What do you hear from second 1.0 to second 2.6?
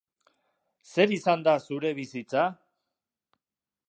izan da zure bizitza?